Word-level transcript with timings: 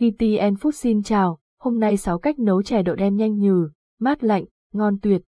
GTN 0.00 0.54
Food 0.54 0.70
xin 0.70 1.02
chào, 1.02 1.38
hôm 1.58 1.80
nay 1.80 1.96
6 1.96 2.18
cách 2.18 2.38
nấu 2.38 2.62
chè 2.62 2.82
đậu 2.82 2.94
đen 2.94 3.16
nhanh 3.16 3.38
nhừ, 3.38 3.68
mát 3.98 4.24
lạnh, 4.24 4.44
ngon 4.72 4.98
tuyệt. 5.02 5.22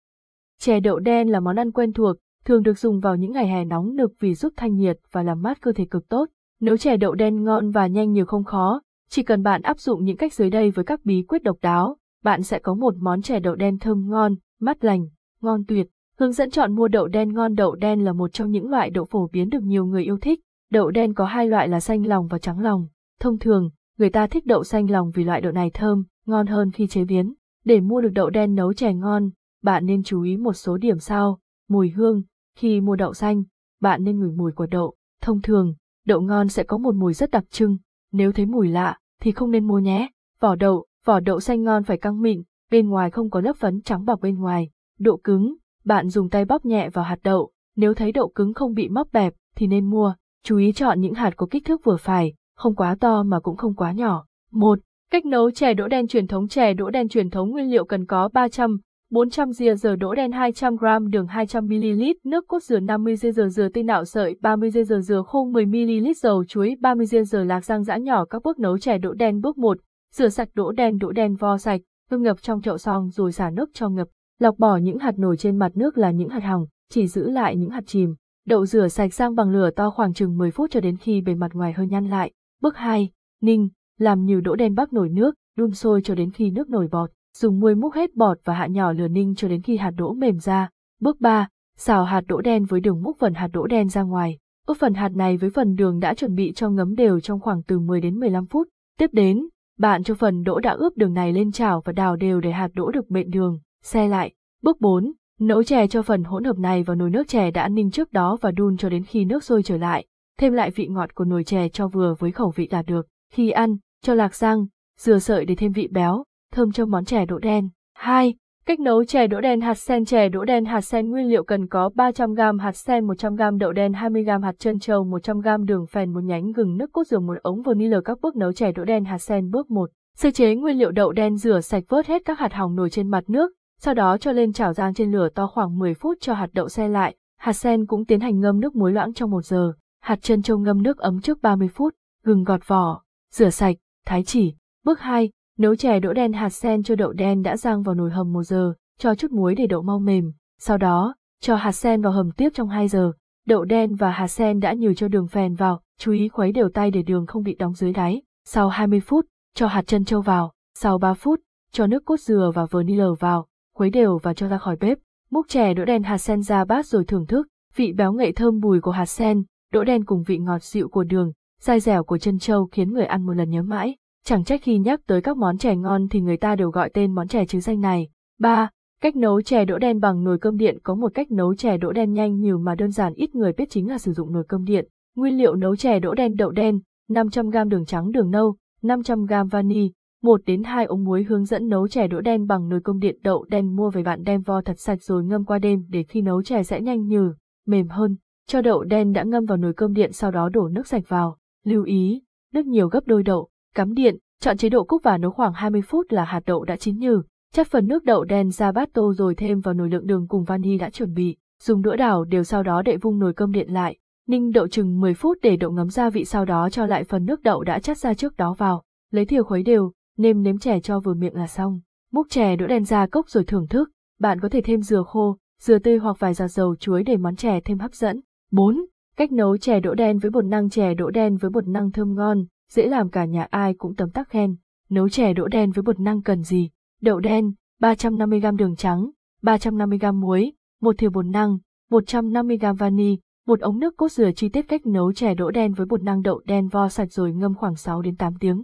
Chè 0.59 0.79
đậu 0.79 0.99
đen 0.99 1.31
là 1.31 1.39
món 1.39 1.55
ăn 1.55 1.71
quen 1.71 1.93
thuộc, 1.93 2.15
thường 2.45 2.63
được 2.63 2.77
dùng 2.79 2.99
vào 2.99 3.15
những 3.15 3.31
ngày 3.31 3.47
hè 3.47 3.65
nóng 3.65 3.95
nực 3.95 4.13
vì 4.19 4.33
giúp 4.33 4.53
thanh 4.57 4.75
nhiệt 4.75 4.99
và 5.11 5.23
làm 5.23 5.41
mát 5.41 5.61
cơ 5.61 5.71
thể 5.71 5.85
cực 5.85 6.09
tốt. 6.09 6.25
Nấu 6.61 6.77
chè 6.77 6.97
đậu 6.97 7.15
đen 7.15 7.43
ngon 7.43 7.71
và 7.71 7.87
nhanh 7.87 8.11
nhiều 8.11 8.25
không 8.25 8.43
khó, 8.43 8.81
chỉ 9.09 9.23
cần 9.23 9.43
bạn 9.43 9.61
áp 9.61 9.79
dụng 9.79 10.03
những 10.03 10.17
cách 10.17 10.33
dưới 10.33 10.49
đây 10.49 10.71
với 10.71 10.85
các 10.85 11.05
bí 11.05 11.23
quyết 11.23 11.43
độc 11.43 11.57
đáo, 11.61 11.97
bạn 12.23 12.43
sẽ 12.43 12.59
có 12.59 12.73
một 12.73 12.93
món 12.97 13.21
chè 13.21 13.39
đậu 13.39 13.55
đen 13.55 13.79
thơm 13.79 14.09
ngon, 14.09 14.35
mát 14.59 14.83
lành, 14.83 15.05
ngon 15.41 15.63
tuyệt. 15.67 15.87
Hướng 16.19 16.31
dẫn 16.31 16.49
chọn 16.49 16.75
mua 16.75 16.87
đậu 16.87 17.07
đen 17.07 17.33
ngon 17.33 17.55
Đậu 17.55 17.75
đen 17.75 18.03
là 18.03 18.13
một 18.13 18.33
trong 18.33 18.51
những 18.51 18.69
loại 18.69 18.89
đậu 18.89 19.05
phổ 19.05 19.27
biến 19.27 19.49
được 19.49 19.63
nhiều 19.63 19.85
người 19.85 20.03
yêu 20.03 20.17
thích. 20.21 20.39
Đậu 20.71 20.91
đen 20.91 21.13
có 21.13 21.25
hai 21.25 21.47
loại 21.47 21.67
là 21.67 21.79
xanh 21.79 22.05
lòng 22.05 22.27
và 22.27 22.37
trắng 22.37 22.59
lòng. 22.59 22.87
Thông 23.19 23.39
thường, 23.39 23.69
người 23.97 24.09
ta 24.09 24.27
thích 24.27 24.45
đậu 24.45 24.63
xanh 24.63 24.91
lòng 24.91 25.11
vì 25.11 25.23
loại 25.23 25.41
đậu 25.41 25.51
này 25.51 25.71
thơm, 25.73 26.03
ngon 26.25 26.47
hơn 26.47 26.71
khi 26.71 26.87
chế 26.87 27.05
biến. 27.05 27.33
Để 27.65 27.79
mua 27.79 28.01
được 28.01 28.09
đậu 28.13 28.29
đen 28.29 28.55
nấu 28.55 28.73
chè 28.73 28.93
ngon, 28.93 29.29
bạn 29.63 29.85
nên 29.85 30.03
chú 30.03 30.21
ý 30.21 30.37
một 30.37 30.53
số 30.53 30.77
điểm 30.77 30.99
sau. 30.99 31.39
Mùi 31.69 31.89
hương, 31.89 32.23
khi 32.57 32.81
mua 32.81 32.95
đậu 32.95 33.13
xanh, 33.13 33.43
bạn 33.81 34.03
nên 34.03 34.19
ngửi 34.19 34.31
mùi 34.31 34.51
của 34.51 34.65
đậu. 34.65 34.95
Thông 35.21 35.41
thường, 35.41 35.73
đậu 36.05 36.21
ngon 36.21 36.49
sẽ 36.49 36.63
có 36.63 36.77
một 36.77 36.95
mùi 36.95 37.13
rất 37.13 37.31
đặc 37.31 37.43
trưng, 37.49 37.77
nếu 38.11 38.31
thấy 38.31 38.45
mùi 38.45 38.67
lạ, 38.67 38.97
thì 39.21 39.31
không 39.31 39.51
nên 39.51 39.67
mua 39.67 39.79
nhé. 39.79 40.09
Vỏ 40.39 40.55
đậu, 40.55 40.85
vỏ 41.05 41.19
đậu 41.19 41.39
xanh 41.39 41.63
ngon 41.63 41.83
phải 41.83 41.97
căng 41.97 42.21
mịn, 42.21 42.41
bên 42.71 42.89
ngoài 42.89 43.11
không 43.11 43.29
có 43.29 43.41
lớp 43.41 43.55
phấn 43.57 43.81
trắng 43.81 44.05
bọc 44.05 44.21
bên 44.21 44.35
ngoài. 44.35 44.69
Độ 44.99 45.17
cứng, 45.17 45.55
bạn 45.85 46.09
dùng 46.09 46.29
tay 46.29 46.45
bóp 46.45 46.65
nhẹ 46.65 46.89
vào 46.89 47.05
hạt 47.05 47.19
đậu, 47.23 47.51
nếu 47.75 47.93
thấy 47.93 48.11
đậu 48.11 48.29
cứng 48.29 48.53
không 48.53 48.73
bị 48.73 48.89
móc 48.89 49.11
bẹp 49.11 49.33
thì 49.55 49.67
nên 49.67 49.89
mua, 49.89 50.13
chú 50.43 50.57
ý 50.57 50.71
chọn 50.71 51.01
những 51.01 51.13
hạt 51.13 51.33
có 51.37 51.47
kích 51.51 51.65
thước 51.65 51.83
vừa 51.83 51.97
phải, 51.97 52.33
không 52.61 52.75
quá 52.75 52.95
to 52.99 53.23
mà 53.23 53.39
cũng 53.39 53.57
không 53.57 53.75
quá 53.75 53.91
nhỏ. 53.91 54.25
1. 54.51 54.79
Cách 55.11 55.25
nấu 55.25 55.51
chè 55.51 55.73
đỗ 55.73 55.87
đen 55.87 56.07
truyền 56.07 56.27
thống 56.27 56.47
Chè 56.47 56.73
đỗ 56.73 56.89
đen 56.89 57.07
truyền 57.07 57.29
thống 57.29 57.49
nguyên 57.49 57.71
liệu 57.71 57.85
cần 57.85 58.05
có 58.05 58.29
300, 58.33 58.77
400 59.11 59.51
dìa 59.51 59.75
dừa 59.75 59.95
đỗ 59.95 60.15
đen 60.15 60.31
200 60.31 60.75
g, 60.75 60.85
đường 61.09 61.27
200 61.27 61.65
ml, 61.65 62.03
nước 62.23 62.47
cốt 62.47 62.63
dừa 62.63 62.79
50 62.79 63.15
dìa 63.15 63.31
dừa 63.31 63.47
dừa 63.47 63.69
tây 63.73 63.83
nạo 63.83 64.05
sợi 64.05 64.35
30 64.41 64.71
dìa 64.71 64.83
dừa 64.83 64.99
dừa 64.99 65.21
khô 65.27 65.45
10 65.45 65.65
ml, 65.65 66.07
dầu 66.21 66.45
chuối 66.45 66.75
30 66.79 67.05
dìa 67.05 67.23
dừa 67.23 67.43
lạc 67.43 67.65
rang 67.65 67.83
giã 67.83 67.97
nhỏ 67.97 68.25
các 68.25 68.43
bước 68.43 68.59
nấu 68.59 68.77
chè 68.77 68.97
đỗ 68.97 69.13
đen 69.13 69.41
bước 69.41 69.57
1, 69.57 69.77
rửa 70.13 70.29
sạch 70.29 70.49
đỗ 70.53 70.71
đen 70.71 70.97
đỗ 70.97 71.11
đen 71.11 71.35
vo 71.35 71.57
sạch, 71.57 71.81
ngâm 72.11 72.23
ngập 72.23 72.41
trong 72.41 72.61
chậu 72.61 72.77
xong 72.77 73.09
rồi 73.09 73.31
xả 73.31 73.49
nước 73.49 73.69
cho 73.73 73.89
ngập. 73.89 74.07
Lọc 74.39 74.57
bỏ 74.57 74.77
những 74.77 74.99
hạt 74.99 75.19
nổi 75.19 75.37
trên 75.37 75.57
mặt 75.57 75.71
nước 75.75 75.97
là 75.97 76.11
những 76.11 76.29
hạt 76.29 76.43
hỏng, 76.43 76.65
chỉ 76.89 77.07
giữ 77.07 77.29
lại 77.29 77.55
những 77.55 77.69
hạt 77.69 77.83
chìm. 77.85 78.15
Đậu 78.47 78.65
rửa 78.65 78.87
sạch 78.87 79.13
sang 79.13 79.35
bằng 79.35 79.49
lửa 79.49 79.69
to 79.75 79.89
khoảng 79.89 80.13
chừng 80.13 80.37
10 80.37 80.51
phút 80.51 80.71
cho 80.71 80.79
đến 80.79 80.97
khi 80.97 81.21
bề 81.21 81.35
mặt 81.35 81.51
ngoài 81.53 81.73
hơi 81.73 81.87
nhăn 81.87 82.09
lại. 82.09 82.31
Bước 82.61 82.77
2. 82.77 83.09
Ninh, 83.41 83.69
làm 83.97 84.25
nhiều 84.25 84.41
đỗ 84.41 84.55
đen 84.55 84.75
bắc 84.75 84.93
nổi 84.93 85.09
nước, 85.09 85.35
đun 85.57 85.71
sôi 85.71 86.01
cho 86.01 86.15
đến 86.15 86.31
khi 86.31 86.51
nước 86.51 86.69
nổi 86.69 86.87
bọt. 86.91 87.11
Dùng 87.37 87.59
muôi 87.59 87.75
múc 87.75 87.93
hết 87.93 88.15
bọt 88.15 88.37
và 88.43 88.53
hạ 88.53 88.67
nhỏ 88.67 88.93
lửa 88.93 89.07
ninh 89.07 89.35
cho 89.35 89.47
đến 89.47 89.61
khi 89.61 89.77
hạt 89.77 89.91
đỗ 89.97 90.13
mềm 90.13 90.39
ra. 90.39 90.69
Bước 90.99 91.21
3. 91.21 91.47
Xào 91.77 92.03
hạt 92.03 92.21
đỗ 92.27 92.41
đen 92.41 92.65
với 92.65 92.79
đường 92.79 93.03
múc 93.03 93.17
phần 93.19 93.33
hạt 93.33 93.47
đỗ 93.53 93.67
đen 93.67 93.89
ra 93.89 94.01
ngoài. 94.01 94.37
Ướp 94.67 94.77
phần 94.77 94.93
hạt 94.93 95.09
này 95.09 95.37
với 95.37 95.49
phần 95.49 95.75
đường 95.75 95.99
đã 95.99 96.13
chuẩn 96.13 96.35
bị 96.35 96.53
cho 96.55 96.69
ngấm 96.69 96.95
đều 96.95 97.19
trong 97.19 97.39
khoảng 97.39 97.63
từ 97.63 97.79
10 97.79 98.01
đến 98.01 98.19
15 98.19 98.45
phút. 98.45 98.67
Tiếp 98.99 99.09
đến, 99.13 99.47
bạn 99.79 100.03
cho 100.03 100.13
phần 100.13 100.43
đỗ 100.43 100.59
đã 100.59 100.71
ướp 100.71 100.97
đường 100.97 101.13
này 101.13 101.33
lên 101.33 101.51
chảo 101.51 101.81
và 101.85 101.93
đào 101.93 102.15
đều 102.15 102.41
để 102.41 102.51
hạt 102.51 102.69
đỗ 102.73 102.91
được 102.91 103.09
bện 103.09 103.29
đường, 103.29 103.59
xe 103.83 104.07
lại. 104.07 104.33
Bước 104.63 104.81
4. 104.81 105.13
Nấu 105.39 105.63
chè 105.63 105.87
cho 105.87 106.01
phần 106.01 106.23
hỗn 106.23 106.43
hợp 106.43 106.57
này 106.57 106.83
vào 106.83 106.95
nồi 106.95 107.09
nước 107.09 107.27
chè 107.27 107.51
đã 107.51 107.69
ninh 107.69 107.91
trước 107.91 108.13
đó 108.13 108.37
và 108.41 108.51
đun 108.51 108.77
cho 108.77 108.89
đến 108.89 109.03
khi 109.03 109.25
nước 109.25 109.43
sôi 109.43 109.63
trở 109.63 109.77
lại. 109.77 110.05
Thêm 110.39 110.53
lại 110.53 110.71
vị 110.71 110.87
ngọt 110.87 111.15
của 111.15 111.25
nồi 111.25 111.43
chè 111.43 111.69
cho 111.69 111.87
vừa 111.87 112.15
với 112.19 112.31
khẩu 112.31 112.49
vị 112.55 112.67
đạt 112.67 112.85
được. 112.85 113.07
Khi 113.33 113.49
ăn, 113.49 113.77
cho 114.03 114.13
lạc 114.13 114.35
rang, 114.35 114.65
dừa 114.99 115.19
sợi 115.19 115.45
để 115.45 115.55
thêm 115.55 115.71
vị 115.71 115.87
béo, 115.91 116.23
thơm 116.53 116.71
cho 116.71 116.85
món 116.85 117.05
chè 117.05 117.25
đỗ 117.25 117.39
đen. 117.39 117.69
2. 117.93 118.35
Cách 118.65 118.79
nấu 118.79 119.03
chè 119.03 119.27
đỗ 119.27 119.41
đen 119.41 119.61
hạt 119.61 119.73
sen 119.73 120.05
chè 120.05 120.29
đỗ 120.29 120.45
đen 120.45 120.65
hạt 120.65 120.81
sen 120.81 121.09
nguyên 121.09 121.29
liệu 121.29 121.43
cần 121.43 121.67
có 121.67 121.89
300g 121.95 122.59
hạt 122.59 122.71
sen 122.71 123.07
100g 123.07 123.57
đậu 123.57 123.71
đen 123.71 123.91
20g 123.91 124.41
hạt 124.41 124.59
trân 124.59 124.79
châu 124.79 125.05
100g 125.05 125.65
đường 125.65 125.85
phèn 125.87 126.13
một 126.13 126.23
nhánh 126.23 126.51
gừng 126.51 126.77
nước 126.77 126.91
cốt 126.93 127.03
dừa 127.07 127.19
một 127.19 127.33
ống 127.43 127.61
vanilla 127.61 128.01
các 128.05 128.21
bước 128.21 128.35
nấu 128.35 128.53
chè 128.53 128.71
đỗ 128.71 128.83
đen 128.83 129.05
hạt 129.05 129.17
sen 129.17 129.51
bước 129.51 129.71
1. 129.71 129.89
Sơ 130.17 130.31
chế 130.31 130.55
nguyên 130.55 130.77
liệu 130.77 130.91
đậu 130.91 131.11
đen 131.11 131.37
rửa 131.37 131.61
sạch 131.61 131.83
vớt 131.89 132.07
hết 132.07 132.21
các 132.25 132.39
hạt 132.39 132.53
hỏng 132.53 132.75
nổi 132.75 132.89
trên 132.89 133.07
mặt 133.07 133.23
nước, 133.27 133.51
sau 133.79 133.93
đó 133.93 134.17
cho 134.17 134.31
lên 134.31 134.53
chảo 134.53 134.73
rang 134.73 134.93
trên 134.93 135.11
lửa 135.11 135.29
to 135.35 135.47
khoảng 135.47 135.79
10 135.79 135.93
phút 135.93 136.17
cho 136.21 136.33
hạt 136.33 136.49
đậu 136.53 136.69
xe 136.69 136.87
lại, 136.87 137.15
hạt 137.39 137.53
sen 137.53 137.85
cũng 137.85 138.05
tiến 138.05 138.19
hành 138.19 138.39
ngâm 138.39 138.59
nước 138.59 138.75
muối 138.75 138.91
loãng 138.91 139.13
trong 139.13 139.31
1 139.31 139.45
giờ, 139.45 139.73
hạt 140.01 140.21
chân 140.21 140.41
trâu 140.41 140.57
ngâm 140.57 140.83
nước 140.83 140.97
ấm 140.97 141.21
trước 141.21 141.41
30 141.41 141.67
phút, 141.67 141.95
gừng 142.23 142.43
gọt 142.43 142.67
vỏ, 142.67 143.01
rửa 143.31 143.49
sạch, 143.49 143.75
thái 144.05 144.23
chỉ. 144.23 144.53
Bước 144.85 144.99
2, 144.99 145.29
nấu 145.57 145.75
chè 145.75 145.99
đỗ 145.99 146.13
đen 146.13 146.33
hạt 146.33 146.49
sen 146.49 146.83
cho 146.83 146.95
đậu 146.95 147.13
đen 147.13 147.41
đã 147.41 147.57
rang 147.57 147.83
vào 147.83 147.95
nồi 147.95 148.11
hầm 148.11 148.33
1 148.33 148.43
giờ, 148.43 148.73
cho 148.99 149.15
chút 149.15 149.31
muối 149.31 149.55
để 149.55 149.67
đậu 149.67 149.81
mau 149.81 149.99
mềm, 149.99 150.31
sau 150.59 150.77
đó, 150.77 151.15
cho 151.41 151.55
hạt 151.55 151.71
sen 151.71 152.01
vào 152.01 152.13
hầm 152.13 152.31
tiếp 152.31 152.49
trong 152.53 152.69
2 152.69 152.87
giờ. 152.87 153.11
Đậu 153.45 153.65
đen 153.65 153.95
và 153.95 154.11
hạt 154.11 154.27
sen 154.27 154.59
đã 154.59 154.73
nhừ 154.73 154.93
cho 154.93 155.07
đường 155.07 155.27
phèn 155.27 155.55
vào, 155.55 155.81
chú 155.99 156.11
ý 156.11 156.27
khuấy 156.27 156.51
đều 156.51 156.69
tay 156.69 156.91
để 156.91 157.01
đường 157.01 157.25
không 157.25 157.43
bị 157.43 157.55
đóng 157.55 157.73
dưới 157.73 157.93
đáy. 157.93 158.21
Sau 158.45 158.69
20 158.69 158.99
phút, 158.99 159.25
cho 159.55 159.67
hạt 159.67 159.87
chân 159.87 160.05
trâu 160.05 160.21
vào, 160.21 160.51
sau 160.77 160.97
3 160.97 161.13
phút, 161.13 161.41
cho 161.71 161.87
nước 161.87 162.05
cốt 162.05 162.19
dừa 162.19 162.51
và 162.55 162.65
vanilla 162.65 163.05
vào, 163.19 163.47
khuấy 163.75 163.89
đều 163.89 164.17
và 164.17 164.33
cho 164.33 164.47
ra 164.47 164.57
khỏi 164.57 164.75
bếp. 164.75 164.97
Múc 165.31 165.47
chè 165.47 165.73
đỗ 165.73 165.85
đen 165.85 166.03
hạt 166.03 166.17
sen 166.17 166.41
ra 166.41 166.65
bát 166.65 166.85
rồi 166.85 167.05
thưởng 167.05 167.25
thức, 167.25 167.47
vị 167.75 167.93
béo 167.93 168.13
ngậy 168.13 168.31
thơm 168.31 168.59
bùi 168.59 168.81
của 168.81 168.91
hạt 168.91 169.05
sen, 169.05 169.43
đỗ 169.71 169.83
đen 169.83 170.05
cùng 170.05 170.23
vị 170.23 170.37
ngọt 170.37 170.63
dịu 170.63 170.89
của 170.89 171.03
đường, 171.03 171.31
dai 171.61 171.79
dẻo 171.79 172.03
của 172.03 172.17
chân 172.17 172.39
trâu 172.39 172.65
khiến 172.65 172.93
người 172.93 173.05
ăn 173.05 173.25
một 173.25 173.33
lần 173.33 173.49
nhớ 173.49 173.61
mãi. 173.61 173.95
Chẳng 174.25 174.43
trách 174.43 174.61
khi 174.63 174.77
nhắc 174.77 175.01
tới 175.07 175.21
các 175.21 175.37
món 175.37 175.57
chè 175.57 175.75
ngon 175.75 176.07
thì 176.07 176.21
người 176.21 176.37
ta 176.37 176.55
đều 176.55 176.69
gọi 176.69 176.89
tên 176.93 177.15
món 177.15 177.27
chè 177.27 177.45
chứ 177.45 177.59
danh 177.59 177.81
này. 177.81 178.09
3. 178.39 178.69
Cách 179.01 179.15
nấu 179.15 179.41
chè 179.41 179.65
đỗ 179.65 179.77
đen 179.77 179.99
bằng 179.99 180.23
nồi 180.23 180.37
cơm 180.39 180.57
điện 180.57 180.77
có 180.83 180.95
một 180.95 181.13
cách 181.13 181.31
nấu 181.31 181.55
chè 181.55 181.77
đỗ 181.77 181.91
đen 181.91 182.13
nhanh 182.13 182.39
nhiều 182.39 182.57
mà 182.57 182.75
đơn 182.75 182.91
giản 182.91 183.13
ít 183.13 183.35
người 183.35 183.53
biết 183.53 183.69
chính 183.69 183.89
là 183.89 183.97
sử 183.97 184.13
dụng 184.13 184.33
nồi 184.33 184.43
cơm 184.47 184.65
điện. 184.65 184.87
Nguyên 185.15 185.37
liệu 185.37 185.55
nấu 185.55 185.75
chè 185.75 185.99
đỗ 185.99 186.13
đen 186.13 186.35
đậu 186.35 186.51
đen, 186.51 186.79
500g 187.09 187.69
đường 187.69 187.85
trắng 187.85 188.11
đường 188.11 188.31
nâu, 188.31 188.55
500g 188.83 189.49
vani, 189.49 189.91
1 190.23 190.41
đến 190.45 190.63
2 190.63 190.85
ống 190.85 191.03
muối 191.03 191.23
hướng 191.23 191.45
dẫn 191.45 191.67
nấu 191.67 191.87
chè 191.87 192.07
đỗ 192.07 192.21
đen 192.21 192.47
bằng 192.47 192.69
nồi 192.69 192.79
cơm 192.83 192.99
điện 192.99 193.17
đậu 193.23 193.45
đen 193.49 193.75
mua 193.75 193.89
về 193.89 194.03
bạn 194.03 194.23
đem 194.23 194.41
vo 194.41 194.61
thật 194.61 194.79
sạch 194.79 195.03
rồi 195.03 195.23
ngâm 195.23 195.45
qua 195.45 195.59
đêm 195.59 195.85
để 195.89 196.03
khi 196.03 196.21
nấu 196.21 196.43
chè 196.43 196.63
sẽ 196.63 196.81
nhanh 196.81 197.07
nhừ, 197.07 197.33
mềm 197.67 197.87
hơn. 197.87 198.15
Cho 198.47 198.61
đậu 198.61 198.83
đen 198.83 199.13
đã 199.13 199.23
ngâm 199.23 199.45
vào 199.45 199.57
nồi 199.57 199.73
cơm 199.73 199.93
điện 199.93 200.11
sau 200.11 200.31
đó 200.31 200.49
đổ 200.49 200.67
nước 200.67 200.87
sạch 200.87 201.03
vào. 201.07 201.37
Lưu 201.65 201.83
ý, 201.83 202.21
nước 202.53 202.65
nhiều 202.65 202.87
gấp 202.87 202.99
đôi 203.05 203.23
đậu, 203.23 203.49
cắm 203.75 203.93
điện, 203.93 204.17
chọn 204.39 204.57
chế 204.57 204.69
độ 204.69 204.83
cúc 204.83 205.03
và 205.03 205.17
nấu 205.17 205.31
khoảng 205.31 205.53
20 205.53 205.81
phút 205.81 206.11
là 206.11 206.23
hạt 206.23 206.41
đậu 206.45 206.63
đã 206.63 206.75
chín 206.75 206.97
nhừ. 206.97 207.21
Chắc 207.53 207.67
phần 207.67 207.87
nước 207.87 208.03
đậu 208.03 208.23
đen 208.23 208.51
ra 208.51 208.71
bát 208.71 208.89
tô 208.93 209.13
rồi 209.13 209.35
thêm 209.35 209.59
vào 209.59 209.73
nồi 209.73 209.89
lượng 209.89 210.07
đường 210.07 210.27
cùng 210.27 210.43
vani 210.43 210.77
đã 210.77 210.89
chuẩn 210.89 211.13
bị. 211.13 211.37
Dùng 211.61 211.81
đũa 211.81 211.95
đảo 211.95 212.23
đều 212.23 212.43
sau 212.43 212.63
đó 212.63 212.81
đậy 212.81 212.97
vung 212.97 213.19
nồi 213.19 213.33
cơm 213.33 213.51
điện 213.51 213.73
lại. 213.73 213.97
Ninh 214.27 214.51
đậu 214.51 214.67
chừng 214.67 214.99
10 214.99 215.13
phút 215.13 215.37
để 215.41 215.57
đậu 215.57 215.71
ngấm 215.71 215.89
gia 215.89 216.09
vị 216.09 216.25
sau 216.25 216.45
đó 216.45 216.69
cho 216.69 216.85
lại 216.85 217.03
phần 217.03 217.25
nước 217.25 217.43
đậu 217.43 217.63
đã 217.63 217.79
chắt 217.79 217.97
ra 217.97 218.13
trước 218.13 218.37
đó 218.37 218.55
vào. 218.57 218.83
Lấy 219.11 219.25
thìa 219.25 219.41
khuấy 219.41 219.63
đều, 219.63 219.91
nêm 220.17 220.43
nếm 220.43 220.57
chè 220.57 220.79
cho 220.79 220.99
vừa 220.99 221.13
miệng 221.13 221.35
là 221.35 221.47
xong. 221.47 221.79
Múc 222.11 222.29
chè 222.29 222.55
đũa 222.55 222.67
đen 222.67 222.85
ra 222.85 223.07
cốc 223.07 223.29
rồi 223.29 223.43
thưởng 223.43 223.67
thức, 223.67 223.91
bạn 224.19 224.39
có 224.39 224.49
thể 224.49 224.61
thêm 224.61 224.81
dừa 224.81 225.03
khô, 225.07 225.37
dừa 225.61 225.79
tươi 225.79 225.97
hoặc 225.97 226.19
vài 226.19 226.33
giọt 226.33 226.47
dầu 226.47 226.75
chuối 226.75 227.03
để 227.03 227.17
món 227.17 227.35
chè 227.35 227.59
thêm 227.65 227.79
hấp 227.79 227.93
dẫn. 227.93 228.21
4. 228.51 228.85
Cách 229.15 229.31
nấu 229.31 229.57
chè 229.57 229.79
đỗ 229.79 229.93
đen 229.93 230.19
với 230.19 230.31
bột 230.31 230.45
năng 230.45 230.69
chè 230.69 230.93
đỗ 230.93 231.09
đen 231.09 231.37
với 231.37 231.51
bột 231.51 231.67
năng 231.67 231.91
thơm 231.91 232.15
ngon, 232.15 232.45
dễ 232.69 232.87
làm 232.87 233.09
cả 233.09 233.25
nhà 233.25 233.47
ai 233.49 233.73
cũng 233.73 233.95
tấm 233.95 234.09
tắc 234.09 234.29
khen. 234.29 234.55
Nấu 234.89 235.09
chè 235.09 235.33
đỗ 235.33 235.47
đen 235.47 235.71
với 235.71 235.83
bột 235.83 235.99
năng 235.99 236.21
cần 236.21 236.43
gì? 236.43 236.69
Đậu 237.01 237.19
đen, 237.19 237.53
350g 237.79 238.55
đường 238.55 238.75
trắng, 238.75 239.09
350g 239.41 240.13
muối, 240.13 240.53
một 240.81 240.95
thìa 240.97 241.09
bột 241.09 241.25
năng, 241.25 241.57
150g 241.89 242.75
vani, 242.75 243.17
một 243.47 243.59
ống 243.59 243.79
nước 243.79 243.97
cốt 243.97 244.11
dừa 244.11 244.31
chi 244.31 244.49
tiết 244.49 244.67
cách 244.67 244.85
nấu 244.85 245.13
chè 245.13 245.33
đỗ 245.33 245.51
đen 245.51 245.73
với 245.73 245.85
bột 245.85 246.03
năng 246.03 246.21
đậu 246.21 246.41
đen 246.45 246.67
vo 246.67 246.89
sạch 246.89 247.13
rồi 247.13 247.33
ngâm 247.33 247.55
khoảng 247.55 247.75
6 247.75 248.01
đến 248.01 248.15
8 248.15 248.33
tiếng. 248.39 248.63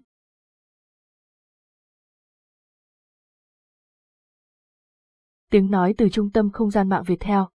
Tiếng 5.51 5.71
nói 5.71 5.93
từ 5.97 6.09
Trung 6.09 6.31
tâm 6.31 6.49
Không 6.49 6.69
gian 6.69 6.89
mạng 6.89 7.03
Việt 7.07 7.19
Theo. 7.19 7.49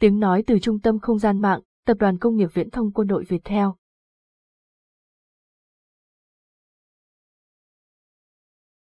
Tiếng 0.00 0.20
nói 0.20 0.44
từ 0.46 0.58
Trung 0.58 0.80
tâm 0.80 0.98
Không 0.98 1.18
gian 1.18 1.40
mạng, 1.40 1.60
Tập 1.86 1.96
đoàn 2.00 2.18
Công 2.18 2.36
nghiệp 2.36 2.48
Viễn 2.54 2.70
thông 2.70 2.92
Quân 2.92 3.08
đội 3.08 3.24
Việt 3.24 3.40
Theo. 3.44 3.76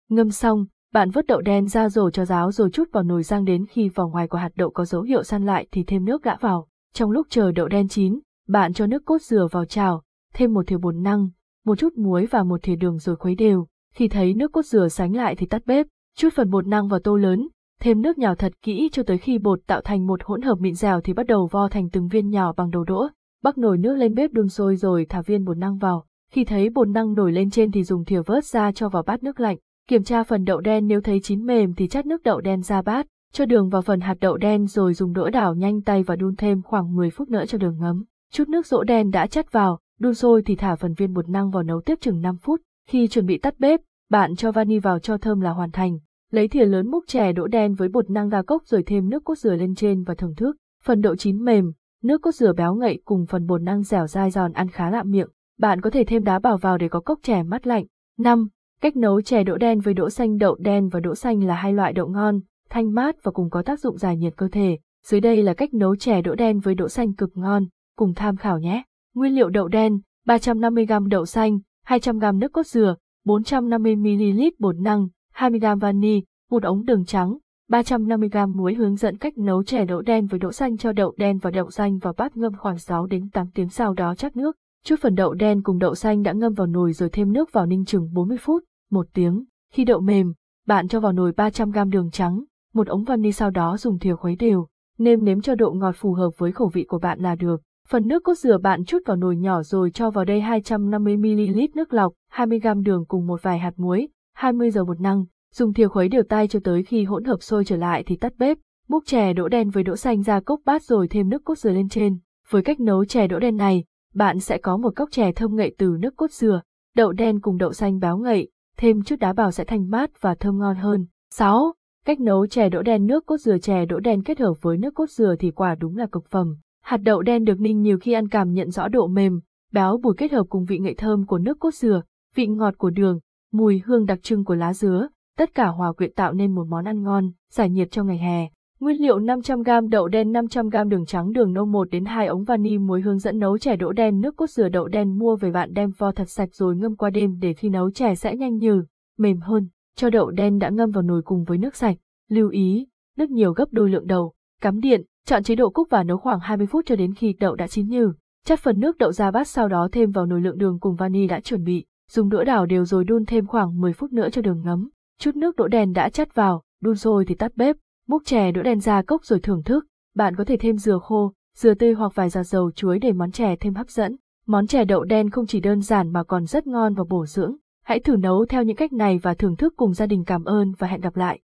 Ngâm 0.08 0.30
xong, 0.30 0.66
bạn 0.92 1.10
vớt 1.10 1.26
đậu 1.26 1.40
đen 1.40 1.68
ra 1.68 1.88
rồi 1.88 2.10
cho 2.12 2.24
ráo 2.24 2.52
rồi 2.52 2.70
chút 2.72 2.88
vào 2.92 3.02
nồi 3.02 3.22
rang 3.22 3.44
đến 3.44 3.66
khi 3.66 3.88
vỏ 3.88 4.06
ngoài 4.06 4.28
của 4.28 4.38
hạt 4.38 4.50
đậu 4.54 4.70
có 4.70 4.84
dấu 4.84 5.02
hiệu 5.02 5.22
săn 5.22 5.46
lại 5.46 5.66
thì 5.72 5.84
thêm 5.86 6.04
nước 6.04 6.22
gã 6.22 6.36
vào. 6.36 6.68
Trong 6.92 7.10
lúc 7.10 7.26
chờ 7.30 7.52
đậu 7.52 7.68
đen 7.68 7.88
chín, 7.88 8.20
bạn 8.48 8.72
cho 8.72 8.86
nước 8.86 9.02
cốt 9.04 9.22
dừa 9.22 9.48
vào 9.50 9.64
chảo, 9.64 10.02
thêm 10.34 10.54
một 10.54 10.66
thìa 10.66 10.78
bột 10.78 10.94
năng, 10.94 11.28
một 11.64 11.78
chút 11.78 11.92
muối 11.96 12.26
và 12.26 12.42
một 12.42 12.62
thìa 12.62 12.76
đường 12.76 12.98
rồi 12.98 13.16
khuấy 13.16 13.34
đều. 13.34 13.66
Khi 13.94 14.08
thấy 14.08 14.34
nước 14.34 14.52
cốt 14.52 14.66
dừa 14.66 14.88
sánh 14.88 15.16
lại 15.16 15.34
thì 15.34 15.46
tắt 15.46 15.62
bếp, 15.66 15.86
chút 16.16 16.28
phần 16.34 16.50
bột 16.50 16.66
năng 16.66 16.88
vào 16.88 17.00
tô 17.00 17.16
lớn, 17.16 17.48
thêm 17.80 18.02
nước 18.02 18.18
nhào 18.18 18.34
thật 18.34 18.52
kỹ 18.62 18.88
cho 18.92 19.02
tới 19.02 19.18
khi 19.18 19.38
bột 19.38 19.60
tạo 19.66 19.80
thành 19.80 20.06
một 20.06 20.20
hỗn 20.24 20.42
hợp 20.42 20.58
mịn 20.60 20.74
dẻo 20.74 21.00
thì 21.00 21.12
bắt 21.12 21.26
đầu 21.26 21.48
vo 21.50 21.68
thành 21.68 21.90
từng 21.90 22.08
viên 22.08 22.30
nhỏ 22.30 22.52
bằng 22.52 22.70
đầu 22.70 22.84
đũa. 22.84 23.08
Bắc 23.42 23.58
nồi 23.58 23.78
nước 23.78 23.94
lên 23.96 24.14
bếp 24.14 24.32
đun 24.32 24.48
sôi 24.48 24.76
rồi 24.76 25.06
thả 25.08 25.22
viên 25.22 25.44
bột 25.44 25.58
năng 25.58 25.78
vào. 25.78 26.04
Khi 26.32 26.44
thấy 26.44 26.70
bột 26.70 26.88
năng 26.88 27.14
nổi 27.14 27.32
lên 27.32 27.50
trên 27.50 27.70
thì 27.70 27.84
dùng 27.84 28.04
thìa 28.04 28.22
vớt 28.22 28.44
ra 28.44 28.72
cho 28.72 28.88
vào 28.88 29.02
bát 29.02 29.22
nước 29.22 29.40
lạnh. 29.40 29.56
Kiểm 29.88 30.04
tra 30.04 30.22
phần 30.22 30.44
đậu 30.44 30.60
đen 30.60 30.86
nếu 30.86 31.00
thấy 31.00 31.20
chín 31.20 31.46
mềm 31.46 31.74
thì 31.74 31.88
chắt 31.88 32.06
nước 32.06 32.22
đậu 32.22 32.40
đen 32.40 32.62
ra 32.62 32.82
bát, 32.82 33.06
cho 33.32 33.46
đường 33.46 33.68
vào 33.68 33.82
phần 33.82 34.00
hạt 34.00 34.16
đậu 34.20 34.36
đen 34.36 34.66
rồi 34.66 34.94
dùng 34.94 35.12
đũa 35.12 35.30
đảo 35.30 35.54
nhanh 35.54 35.82
tay 35.82 36.02
và 36.02 36.16
đun 36.16 36.36
thêm 36.36 36.62
khoảng 36.62 36.94
10 36.94 37.10
phút 37.10 37.28
nữa 37.28 37.46
cho 37.46 37.58
đường 37.58 37.78
ngấm. 37.78 38.04
Chút 38.32 38.48
nước 38.48 38.66
dỗ 38.66 38.82
đen 38.82 39.10
đã 39.10 39.26
chắt 39.26 39.52
vào, 39.52 39.78
đun 40.00 40.14
sôi 40.14 40.42
thì 40.42 40.56
thả 40.56 40.76
phần 40.76 40.94
viên 40.94 41.12
bột 41.14 41.28
năng 41.28 41.50
vào 41.50 41.62
nấu 41.62 41.80
tiếp 41.80 41.98
chừng 42.00 42.20
5 42.20 42.36
phút. 42.36 42.60
Khi 42.88 43.08
chuẩn 43.08 43.26
bị 43.26 43.38
tắt 43.38 43.54
bếp, 43.58 43.80
bạn 44.10 44.36
cho 44.36 44.52
vani 44.52 44.78
vào 44.78 44.98
cho 44.98 45.18
thơm 45.18 45.40
là 45.40 45.50
hoàn 45.50 45.70
thành. 45.70 45.98
Lấy 46.34 46.48
thìa 46.48 46.64
lớn 46.64 46.90
múc 46.90 47.04
chè 47.06 47.32
đỗ 47.32 47.46
đen 47.46 47.74
với 47.74 47.88
bột 47.88 48.10
năng 48.10 48.28
ga 48.28 48.42
cốc 48.42 48.66
rồi 48.66 48.82
thêm 48.82 49.08
nước 49.08 49.24
cốt 49.24 49.38
dừa 49.38 49.56
lên 49.56 49.74
trên 49.74 50.02
và 50.02 50.14
thưởng 50.14 50.34
thức. 50.34 50.56
Phần 50.84 51.00
đậu 51.00 51.16
chín 51.16 51.44
mềm, 51.44 51.72
nước 52.02 52.22
cốt 52.22 52.34
dừa 52.34 52.52
béo 52.52 52.74
ngậy 52.74 53.00
cùng 53.04 53.26
phần 53.26 53.46
bột 53.46 53.62
năng 53.62 53.82
dẻo 53.82 54.06
dai 54.06 54.30
giòn 54.30 54.52
ăn 54.52 54.68
khá 54.68 54.90
lạ 54.90 55.02
miệng. 55.02 55.28
Bạn 55.58 55.80
có 55.80 55.90
thể 55.90 56.04
thêm 56.04 56.24
đá 56.24 56.38
bảo 56.38 56.56
vào 56.56 56.78
để 56.78 56.88
có 56.88 57.00
cốc 57.00 57.18
chè 57.22 57.42
mát 57.42 57.66
lạnh. 57.66 57.86
5. 58.18 58.48
Cách 58.80 58.96
nấu 58.96 59.20
chè 59.20 59.44
đỗ 59.44 59.56
đen 59.56 59.80
với 59.80 59.94
đỗ 59.94 60.10
xanh 60.10 60.38
đậu 60.38 60.54
đen 60.54 60.88
và 60.88 61.00
đỗ 61.00 61.14
xanh 61.14 61.44
là 61.44 61.54
hai 61.54 61.72
loại 61.72 61.92
đậu 61.92 62.08
ngon, 62.08 62.40
thanh 62.70 62.94
mát 62.94 63.16
và 63.22 63.32
cùng 63.32 63.50
có 63.50 63.62
tác 63.62 63.80
dụng 63.80 63.98
giải 63.98 64.16
nhiệt 64.16 64.36
cơ 64.36 64.48
thể. 64.48 64.78
Dưới 65.06 65.20
đây 65.20 65.42
là 65.42 65.54
cách 65.54 65.74
nấu 65.74 65.96
chè 65.96 66.22
đỗ 66.22 66.34
đen 66.34 66.60
với 66.60 66.74
đỗ 66.74 66.88
xanh 66.88 67.14
cực 67.14 67.30
ngon, 67.36 67.66
cùng 67.96 68.14
tham 68.14 68.36
khảo 68.36 68.58
nhé. 68.58 68.82
Nguyên 69.14 69.34
liệu 69.34 69.48
đậu 69.48 69.68
đen, 69.68 70.00
350g 70.26 71.08
đậu 71.08 71.26
xanh, 71.26 71.58
200g 71.86 72.38
nước 72.38 72.52
cốt 72.52 72.66
dừa, 72.66 72.96
450ml 73.26 74.50
bột 74.58 74.76
năng, 74.78 75.08
20g 75.36 75.78
vani, 75.78 76.22
một 76.50 76.62
ống 76.62 76.84
đường 76.84 77.04
trắng, 77.04 77.38
350g 77.70 78.52
muối 78.56 78.74
hướng 78.74 78.96
dẫn 78.96 79.18
cách 79.18 79.38
nấu 79.38 79.64
chè 79.64 79.84
đậu 79.84 80.02
đen 80.02 80.26
với 80.26 80.40
đậu 80.40 80.52
xanh 80.52 80.76
cho 80.76 80.92
đậu 80.92 81.14
đen 81.16 81.38
và 81.38 81.50
đậu 81.50 81.70
xanh 81.70 81.98
vào 81.98 82.12
bát 82.12 82.36
ngâm 82.36 82.52
khoảng 82.56 82.78
6 82.78 83.06
đến 83.06 83.30
8 83.30 83.46
tiếng 83.54 83.68
sau 83.68 83.94
đó 83.94 84.14
chắc 84.14 84.36
nước. 84.36 84.56
Chút 84.84 84.96
phần 85.00 85.14
đậu 85.14 85.34
đen 85.34 85.62
cùng 85.62 85.78
đậu 85.78 85.94
xanh 85.94 86.22
đã 86.22 86.32
ngâm 86.32 86.54
vào 86.54 86.66
nồi 86.66 86.92
rồi 86.92 87.08
thêm 87.08 87.32
nước 87.32 87.52
vào 87.52 87.66
ninh 87.66 87.84
chừng 87.84 88.08
40 88.12 88.36
phút, 88.40 88.64
1 88.90 89.06
tiếng. 89.14 89.44
Khi 89.72 89.84
đậu 89.84 90.00
mềm, 90.00 90.32
bạn 90.66 90.88
cho 90.88 91.00
vào 91.00 91.12
nồi 91.12 91.32
300g 91.32 91.90
đường 91.90 92.10
trắng, 92.10 92.44
một 92.74 92.86
ống 92.86 93.04
vani 93.04 93.32
sau 93.32 93.50
đó 93.50 93.76
dùng 93.76 93.98
thìa 93.98 94.14
khuấy 94.14 94.36
đều, 94.36 94.66
nêm 94.98 95.24
nếm 95.24 95.40
cho 95.40 95.54
độ 95.54 95.72
ngọt 95.72 95.94
phù 95.96 96.12
hợp 96.12 96.30
với 96.38 96.52
khẩu 96.52 96.68
vị 96.68 96.84
của 96.84 96.98
bạn 96.98 97.20
là 97.20 97.34
được. 97.34 97.62
Phần 97.88 98.08
nước 98.08 98.24
cốt 98.24 98.34
dừa 98.34 98.58
bạn 98.58 98.84
chút 98.84 98.98
vào 99.06 99.16
nồi 99.16 99.36
nhỏ 99.36 99.62
rồi 99.62 99.90
cho 99.90 100.10
vào 100.10 100.24
đây 100.24 100.40
250ml 100.40 101.68
nước 101.74 101.92
lọc, 101.92 102.12
20g 102.32 102.82
đường 102.82 103.04
cùng 103.08 103.26
một 103.26 103.42
vài 103.42 103.58
hạt 103.58 103.72
muối, 103.76 104.08
20 104.34 104.70
giờ 104.70 104.84
một 104.84 105.00
năng, 105.00 105.24
dùng 105.52 105.72
thìa 105.72 105.88
khuấy 105.88 106.08
đều 106.08 106.22
tay 106.22 106.48
cho 106.48 106.60
tới 106.64 106.82
khi 106.82 107.04
hỗn 107.04 107.24
hợp 107.24 107.42
sôi 107.42 107.64
trở 107.64 107.76
lại 107.76 108.02
thì 108.06 108.16
tắt 108.16 108.32
bếp, 108.38 108.58
múc 108.88 109.06
chè 109.06 109.32
đỗ 109.32 109.48
đen 109.48 109.70
với 109.70 109.82
đỗ 109.82 109.96
xanh 109.96 110.22
ra 110.22 110.40
cốc 110.40 110.60
bát 110.64 110.82
rồi 110.82 111.08
thêm 111.08 111.28
nước 111.28 111.44
cốt 111.44 111.58
dừa 111.58 111.70
lên 111.70 111.88
trên. 111.88 112.18
Với 112.50 112.62
cách 112.62 112.80
nấu 112.80 113.04
chè 113.04 113.26
đỗ 113.26 113.38
đen 113.38 113.56
này, 113.56 113.84
bạn 114.14 114.40
sẽ 114.40 114.58
có 114.58 114.76
một 114.76 114.96
cốc 114.96 115.08
chè 115.12 115.32
thơm 115.32 115.56
ngậy 115.56 115.74
từ 115.78 115.96
nước 116.00 116.16
cốt 116.16 116.30
dừa, 116.30 116.62
đậu 116.96 117.12
đen 117.12 117.40
cùng 117.40 117.58
đậu 117.58 117.72
xanh 117.72 117.98
béo 117.98 118.18
ngậy, 118.18 118.48
thêm 118.76 119.02
chút 119.02 119.16
đá 119.18 119.32
bào 119.32 119.50
sẽ 119.50 119.64
thanh 119.64 119.90
mát 119.90 120.10
và 120.20 120.34
thơm 120.34 120.58
ngon 120.58 120.76
hơn. 120.76 121.06
6. 121.34 121.74
Cách 122.06 122.20
nấu 122.20 122.46
chè 122.46 122.68
đỗ 122.68 122.82
đen 122.82 123.06
nước 123.06 123.26
cốt 123.26 123.36
dừa 123.36 123.58
chè 123.58 123.86
đỗ 123.86 124.00
đen 124.00 124.22
kết 124.22 124.38
hợp 124.38 124.54
với 124.60 124.76
nước 124.78 124.94
cốt 124.94 125.10
dừa 125.10 125.34
thì 125.38 125.50
quả 125.50 125.74
đúng 125.74 125.96
là 125.96 126.06
cực 126.06 126.30
phẩm. 126.30 126.56
Hạt 126.82 126.96
đậu 126.96 127.22
đen 127.22 127.44
được 127.44 127.60
ninh 127.60 127.82
nhiều 127.82 127.98
khi 127.98 128.12
ăn 128.12 128.28
cảm 128.28 128.52
nhận 128.52 128.70
rõ 128.70 128.88
độ 128.88 129.06
mềm, 129.06 129.40
béo 129.72 129.96
bùi 129.96 130.14
kết 130.16 130.32
hợp 130.32 130.46
cùng 130.48 130.64
vị 130.64 130.78
ngậy 130.78 130.94
thơm 130.94 131.26
của 131.26 131.38
nước 131.38 131.58
cốt 131.60 131.74
dừa, 131.74 132.02
vị 132.34 132.46
ngọt 132.46 132.78
của 132.78 132.90
đường, 132.90 133.20
mùi 133.54 133.82
hương 133.86 134.06
đặc 134.06 134.22
trưng 134.22 134.44
của 134.44 134.54
lá 134.54 134.74
dứa, 134.74 135.08
tất 135.38 135.54
cả 135.54 135.66
hòa 135.66 135.92
quyện 135.92 136.12
tạo 136.14 136.32
nên 136.32 136.54
một 136.54 136.66
món 136.68 136.84
ăn 136.84 137.02
ngon, 137.02 137.30
giải 137.50 137.70
nhiệt 137.70 137.90
cho 137.90 138.04
ngày 138.04 138.18
hè. 138.18 138.48
Nguyên 138.80 138.96
liệu 138.96 139.18
500g 139.18 139.88
đậu 139.88 140.08
đen 140.08 140.32
500g 140.32 140.88
đường 140.88 141.06
trắng 141.06 141.32
đường 141.32 141.52
nâu 141.52 141.66
1 141.66 141.90
đến 141.90 142.04
2 142.04 142.26
ống 142.26 142.44
vani 142.44 142.78
muối 142.78 143.00
hướng 143.00 143.18
dẫn 143.18 143.38
nấu 143.38 143.58
chè 143.58 143.76
đỗ 143.76 143.92
đen 143.92 144.20
nước 144.20 144.36
cốt 144.36 144.50
dừa 144.50 144.68
đậu 144.68 144.88
đen 144.88 145.18
mua 145.18 145.36
về 145.36 145.50
bạn 145.50 145.74
đem 145.74 145.90
vo 145.98 146.12
thật 146.12 146.30
sạch 146.30 146.48
rồi 146.52 146.76
ngâm 146.76 146.96
qua 146.96 147.10
đêm 147.10 147.38
để 147.40 147.54
khi 147.54 147.68
nấu 147.68 147.90
chè 147.90 148.14
sẽ 148.14 148.36
nhanh 148.36 148.56
nhừ, 148.56 148.84
mềm 149.18 149.40
hơn. 149.40 149.68
Cho 149.96 150.10
đậu 150.10 150.30
đen 150.30 150.58
đã 150.58 150.68
ngâm 150.68 150.90
vào 150.90 151.02
nồi 151.02 151.22
cùng 151.22 151.44
với 151.44 151.58
nước 151.58 151.76
sạch. 151.76 151.96
Lưu 152.30 152.48
ý, 152.48 152.86
nước 153.16 153.30
nhiều 153.30 153.52
gấp 153.52 153.68
đôi 153.70 153.90
lượng 153.90 154.06
đầu. 154.06 154.32
Cắm 154.62 154.80
điện, 154.80 155.02
chọn 155.26 155.42
chế 155.42 155.54
độ 155.54 155.70
cúc 155.70 155.88
và 155.90 156.04
nấu 156.04 156.18
khoảng 156.18 156.40
20 156.40 156.66
phút 156.66 156.86
cho 156.86 156.96
đến 156.96 157.14
khi 157.14 157.34
đậu 157.40 157.54
đã 157.54 157.66
chín 157.66 157.88
nhừ. 157.88 158.12
Chắt 158.44 158.60
phần 158.60 158.80
nước 158.80 158.98
đậu 158.98 159.12
ra 159.12 159.30
bát 159.30 159.48
sau 159.48 159.68
đó 159.68 159.88
thêm 159.92 160.10
vào 160.10 160.26
nồi 160.26 160.40
lượng 160.40 160.58
đường 160.58 160.78
cùng 160.80 160.94
vani 160.94 161.26
đã 161.26 161.40
chuẩn 161.40 161.64
bị. 161.64 161.84
Dùng 162.14 162.28
đũa 162.28 162.44
đảo 162.44 162.66
đều 162.66 162.84
rồi 162.84 163.04
đun 163.04 163.24
thêm 163.24 163.46
khoảng 163.46 163.80
10 163.80 163.92
phút 163.92 164.12
nữa 164.12 164.28
cho 164.32 164.42
đường 164.42 164.62
ngấm. 164.64 164.88
Chút 165.20 165.36
nước 165.36 165.56
đỗ 165.56 165.68
đen 165.68 165.92
đã 165.92 166.08
chắt 166.08 166.34
vào, 166.34 166.62
đun 166.82 166.96
sôi 166.96 167.24
thì 167.24 167.34
tắt 167.34 167.52
bếp, 167.56 167.76
múc 168.08 168.22
chè 168.24 168.52
đỗ 168.52 168.62
đen 168.62 168.80
ra 168.80 169.02
cốc 169.02 169.24
rồi 169.24 169.40
thưởng 169.40 169.62
thức. 169.62 169.86
Bạn 170.14 170.36
có 170.36 170.44
thể 170.44 170.56
thêm 170.56 170.78
dừa 170.78 170.98
khô, 171.02 171.32
dừa 171.56 171.74
tươi 171.74 171.92
hoặc 171.92 172.14
vài 172.14 172.28
giọt 172.28 172.42
dầu 172.42 172.70
chuối 172.70 172.98
để 172.98 173.12
món 173.12 173.32
chè 173.32 173.56
thêm 173.60 173.74
hấp 173.74 173.90
dẫn. 173.90 174.16
Món 174.46 174.66
chè 174.66 174.84
đậu 174.84 175.04
đen 175.04 175.30
không 175.30 175.46
chỉ 175.46 175.60
đơn 175.60 175.80
giản 175.80 176.12
mà 176.12 176.24
còn 176.24 176.46
rất 176.46 176.66
ngon 176.66 176.94
và 176.94 177.04
bổ 177.08 177.26
dưỡng. 177.26 177.56
Hãy 177.84 178.00
thử 178.00 178.16
nấu 178.16 178.46
theo 178.46 178.62
những 178.62 178.76
cách 178.76 178.92
này 178.92 179.18
và 179.18 179.34
thưởng 179.34 179.56
thức 179.56 179.74
cùng 179.76 179.94
gia 179.94 180.06
đình 180.06 180.24
cảm 180.24 180.44
ơn 180.44 180.72
và 180.78 180.86
hẹn 180.86 181.00
gặp 181.00 181.16
lại. 181.16 181.32